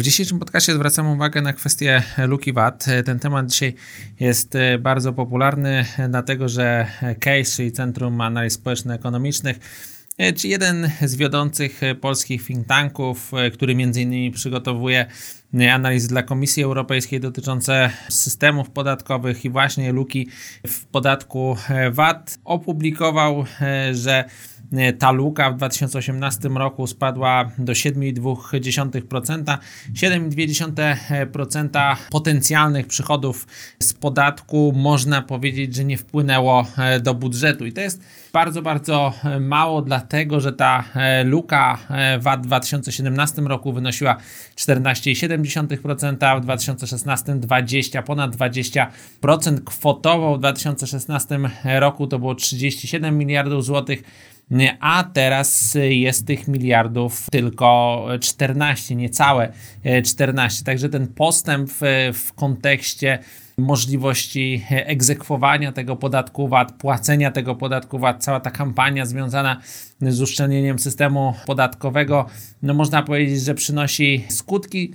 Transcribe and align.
W 0.00 0.02
dzisiejszym 0.02 0.38
podcastie 0.38 0.74
zwracam 0.74 1.06
uwagę 1.06 1.42
na 1.42 1.52
kwestię 1.52 2.02
luki 2.18 2.52
VAT. 2.52 2.86
Ten 3.04 3.18
temat 3.18 3.46
dzisiaj 3.46 3.74
jest 4.20 4.54
bardzo 4.80 5.12
popularny, 5.12 5.84
dlatego 6.08 6.48
że 6.48 6.86
CASE, 7.20 7.56
czyli 7.56 7.72
Centrum 7.72 8.20
Analiz 8.20 8.52
Społeczno-Ekonomicznych, 8.52 9.58
czy 10.36 10.48
jeden 10.48 10.90
z 11.02 11.16
wiodących 11.16 11.80
polskich 12.00 12.46
think 12.46 12.66
tanków, 12.66 13.32
który 13.52 13.74
między 13.74 14.02
innymi 14.02 14.30
przygotowuje 14.30 15.06
analizy 15.72 16.08
dla 16.08 16.22
Komisji 16.22 16.62
Europejskiej 16.62 17.20
dotyczące 17.20 17.90
systemów 18.08 18.70
podatkowych 18.70 19.44
i 19.44 19.50
właśnie 19.50 19.92
luki 19.92 20.28
w 20.66 20.84
podatku 20.84 21.56
VAT, 21.90 22.38
opublikował, 22.44 23.44
że 23.92 24.24
ta 24.98 25.10
luka 25.10 25.50
w 25.50 25.56
2018 25.56 26.48
roku 26.48 26.86
spadła 26.86 27.50
do 27.58 27.72
7,2%. 27.72 29.58
7,2% 29.92 31.96
potencjalnych 32.10 32.86
przychodów 32.86 33.46
z 33.82 33.94
podatku 33.94 34.72
można 34.76 35.22
powiedzieć, 35.22 35.74
że 35.74 35.84
nie 35.84 35.98
wpłynęło 35.98 36.66
e, 36.78 37.00
do 37.00 37.14
budżetu. 37.14 37.66
I 37.66 37.72
to 37.72 37.80
jest 37.80 38.02
bardzo, 38.32 38.62
bardzo 38.62 39.12
mało, 39.40 39.82
dlatego 39.82 40.40
że 40.40 40.52
ta 40.52 40.84
e, 40.94 41.24
luka 41.24 41.78
e, 41.90 42.18
VAT 42.18 42.42
w 42.42 42.46
2017 42.46 43.42
roku 43.42 43.72
wynosiła 43.72 44.16
14,7%, 44.56 46.38
w 46.38 46.40
2016 46.40 47.34
20, 47.34 48.02
ponad 48.02 48.36
20%. 48.36 48.86
Kwotowo 49.64 50.36
w 50.36 50.38
2016 50.38 51.38
roku 51.64 52.06
to 52.06 52.18
było 52.18 52.34
37 52.34 53.18
miliardów 53.18 53.64
złotych 53.64 54.02
a 54.80 55.04
teraz 55.12 55.76
jest 55.88 56.26
tych 56.26 56.48
miliardów 56.48 57.26
tylko 57.30 58.02
14, 58.20 58.96
niecałe 58.96 59.52
14. 60.04 60.64
Także 60.64 60.88
ten 60.88 61.06
postęp 61.08 61.70
w, 61.70 61.80
w 62.14 62.32
kontekście 62.32 63.18
możliwości 63.58 64.62
egzekwowania 64.70 65.72
tego 65.72 65.96
podatku 65.96 66.48
VAT, 66.48 66.72
płacenia 66.72 67.30
tego 67.30 67.54
podatku 67.54 67.98
VAT, 67.98 68.24
cała 68.24 68.40
ta 68.40 68.50
kampania 68.50 69.06
związana 69.06 69.60
z 70.00 70.20
uszczelnieniem 70.20 70.78
systemu 70.78 71.34
podatkowego, 71.46 72.26
no 72.62 72.74
można 72.74 73.02
powiedzieć, 73.02 73.40
że 73.40 73.54
przynosi 73.54 74.24
skutki. 74.28 74.92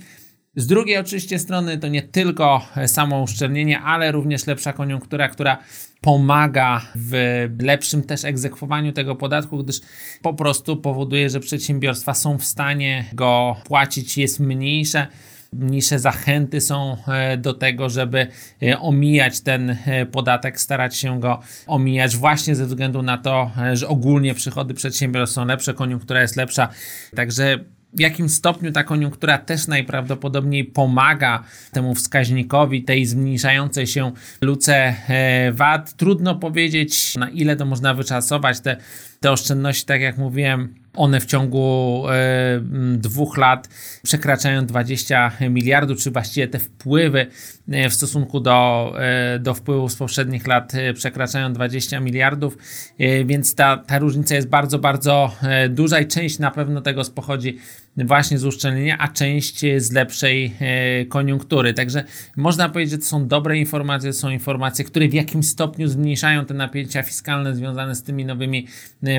Z 0.56 0.66
drugiej 0.66 0.98
oczywiście 0.98 1.38
strony 1.38 1.78
to 1.78 1.88
nie 1.88 2.02
tylko 2.02 2.66
samo 2.86 3.22
uszczelnienie, 3.22 3.80
ale 3.80 4.12
również 4.12 4.46
lepsza 4.46 4.72
koniunktura, 4.72 5.28
która 5.28 5.58
pomaga 6.00 6.82
w 6.94 7.48
lepszym 7.60 8.02
też 8.02 8.24
egzekwowaniu 8.24 8.92
tego 8.92 9.16
podatku, 9.16 9.58
gdyż 9.58 9.80
po 10.22 10.34
prostu 10.34 10.76
powoduje, 10.76 11.30
że 11.30 11.40
przedsiębiorstwa 11.40 12.14
są 12.14 12.38
w 12.38 12.44
stanie 12.44 13.04
go 13.12 13.56
płacić, 13.64 14.18
jest 14.18 14.40
mniejsze 14.40 15.06
mniejsze 15.52 15.98
zachęty 15.98 16.60
są 16.60 16.96
e, 17.08 17.36
do 17.36 17.54
tego, 17.54 17.90
żeby 17.90 18.26
e, 18.62 18.80
omijać 18.80 19.40
ten 19.40 19.70
e, 19.70 20.06
podatek, 20.06 20.60
starać 20.60 20.96
się 20.96 21.20
go 21.20 21.40
omijać 21.66 22.16
właśnie 22.16 22.54
ze 22.54 22.66
względu 22.66 23.02
na 23.02 23.18
to, 23.18 23.50
że 23.72 23.88
ogólnie 23.88 24.34
przychody 24.34 24.74
przedsiębiorstw 24.74 25.34
są 25.34 25.44
lepsze, 25.44 25.74
koniunktura 25.74 26.22
jest 26.22 26.36
lepsza. 26.36 26.68
Także 27.16 27.64
w 27.94 28.00
jakim 28.00 28.28
stopniu 28.28 28.72
ta 28.72 28.84
koniunktura 28.84 29.38
też 29.38 29.66
najprawdopodobniej 29.66 30.64
pomaga 30.64 31.44
temu 31.72 31.94
wskaźnikowi, 31.94 32.82
tej 32.82 33.06
zmniejszającej 33.06 33.86
się 33.86 34.12
luce 34.40 34.94
VAT. 35.52 35.96
Trudno 35.96 36.34
powiedzieć, 36.34 37.16
na 37.16 37.30
ile 37.30 37.56
to 37.56 37.64
można 37.64 37.94
wyczasować. 37.94 38.60
Te, 38.60 38.76
te 39.20 39.32
oszczędności, 39.32 39.86
tak 39.86 40.00
jak 40.00 40.18
mówiłem, 40.18 40.81
one 40.96 41.20
w 41.20 41.26
ciągu 41.26 42.04
e, 42.08 42.60
dwóch 42.96 43.36
lat 43.36 43.68
przekraczają 44.02 44.66
20 44.66 45.32
miliardów, 45.50 45.98
czy 45.98 46.10
właściwie 46.10 46.48
te 46.48 46.58
wpływy 46.58 47.26
e, 47.70 47.90
w 47.90 47.94
stosunku 47.94 48.40
do, 48.40 48.92
e, 48.98 49.38
do 49.38 49.54
wpływów 49.54 49.92
z 49.92 49.96
poprzednich 49.96 50.46
lat 50.46 50.72
przekraczają 50.94 51.52
20 51.52 52.00
miliardów, 52.00 52.58
więc 53.24 53.54
ta, 53.54 53.76
ta 53.76 53.98
różnica 53.98 54.34
jest 54.34 54.48
bardzo, 54.48 54.78
bardzo 54.78 55.36
duża 55.70 56.00
i 56.00 56.06
część 56.06 56.38
na 56.38 56.50
pewno 56.50 56.80
tego 56.80 57.02
pochodzi 57.14 57.58
właśnie 57.96 58.38
z 58.38 58.44
uszczelnienia, 58.44 58.98
a 58.98 59.08
część 59.08 59.60
z 59.76 59.92
lepszej 59.92 60.52
koniunktury. 61.08 61.74
Także 61.74 62.04
można 62.36 62.68
powiedzieć, 62.68 62.90
że 62.90 62.98
to 62.98 63.04
są 63.04 63.28
dobre 63.28 63.58
informacje, 63.58 64.12
to 64.12 64.18
są 64.18 64.30
informacje, 64.30 64.84
które 64.84 65.08
w 65.08 65.14
jakimś 65.14 65.46
stopniu 65.46 65.88
zmniejszają 65.88 66.44
te 66.44 66.54
napięcia 66.54 67.02
fiskalne 67.02 67.56
związane 67.56 67.94
z 67.94 68.02
tymi 68.02 68.24
nowymi 68.24 68.66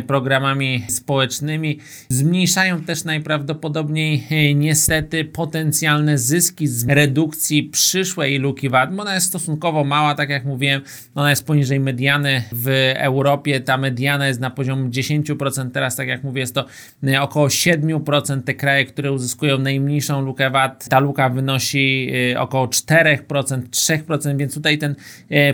programami 0.08 0.84
społecznymi 0.90 1.80
zmniejszają 2.10 2.82
też 2.82 3.04
najprawdopodobniej 3.04 4.24
e, 4.32 4.54
niestety 4.54 5.26
potencjalne 5.26 6.18
zyski 6.18 6.68
z 6.68 6.88
redukcji 6.88 7.64
przyszłej 7.64 8.40
luki 8.40 8.70
VAT, 8.70 8.96
bo 8.96 9.02
ona 9.02 9.16
jest 9.16 9.28
stosunkowo 9.28 9.84
mała, 9.84 10.16
tak 10.16 10.30
jak 10.30 10.46
mówiłem, 10.46 10.82
ona 11.16 11.30
jest 11.30 11.46
poniżej 11.46 11.80
mediany 11.80 12.44
w 12.52 12.94
Europie, 12.96 13.60
ta 13.60 13.78
mediana 13.78 14.28
jest 14.28 14.40
na 14.40 14.50
poziomie 14.50 14.90
10%, 14.90 15.72
teraz 15.72 15.96
tak 15.96 16.08
jak 16.08 16.24
mówię 16.24 16.42
jest 16.42 16.56
to 16.56 16.66
e, 17.04 17.22
około 17.22 17.48
7% 17.48 18.44
te 18.44 18.54
kraje, 18.64 18.86
które 18.86 19.12
uzyskują 19.12 19.58
najmniejszą 19.58 20.22
lukę 20.22 20.50
VAT, 20.50 20.90
ta 20.90 21.00
luka 21.00 21.30
wynosi 21.30 22.12
e, 22.32 22.40
około 22.40 22.68
4%, 22.68 23.18
3%, 23.70 24.38
więc 24.38 24.54
tutaj 24.54 24.78
ten 24.78 24.96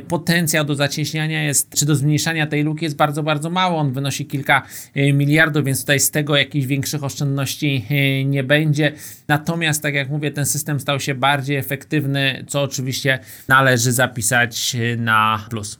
potencjał 0.08 0.66
do 0.66 0.76
zacieśniania 0.76 1.44
jest, 1.44 1.74
czy 1.76 1.86
do 1.86 1.96
zmniejszania 1.96 2.48
tej 2.48 2.64
luki 2.64 2.86
jest 2.86 2.96
bardzo, 2.96 3.24
bardzo 3.24 3.50
mało, 3.50 3.78
on 3.78 3.94
wynosi 3.94 4.26
kilka 4.26 4.62
miliardów, 4.96 5.66
więc 5.66 5.82
tutaj 5.82 6.00
z 6.00 6.12
tego 6.12 6.38
jakichś 6.38 6.66
większych 6.66 7.04
oszczędności 7.04 7.86
nie 8.26 8.44
będzie. 8.44 8.92
Natomiast, 9.28 9.84
tak 9.84 9.94
jak 9.94 10.10
mówię, 10.10 10.32
ten 10.32 10.46
system 10.46 10.80
stał 10.80 11.00
się 11.00 11.16
bardziej 11.16 11.58
efektywny, 11.58 12.46
co 12.48 12.62
oczywiście 12.62 13.20
należy 13.48 13.92
zapisać 13.92 14.76
na 14.98 15.46
plus. 15.50 15.80